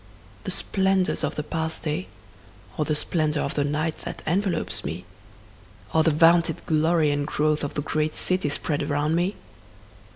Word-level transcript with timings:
The 0.45 0.49
splendors 0.49 1.23
of 1.23 1.35
the 1.35 1.43
past 1.43 1.83
day? 1.83 2.07
Or 2.75 2.85
the 2.85 2.95
splendor 2.95 3.39
of 3.41 3.53
the 3.53 3.63
night 3.63 3.99
that 3.99 4.23
envelopes 4.25 4.83
me? 4.83 5.05
Or 5.93 6.01
the 6.01 6.09
vaunted 6.09 6.65
glory 6.65 7.11
and 7.11 7.27
growth 7.27 7.63
of 7.63 7.75
the 7.75 7.83
great 7.83 8.15
city 8.15 8.49
spread 8.49 8.81
around 8.81 9.13
me? 9.13 9.35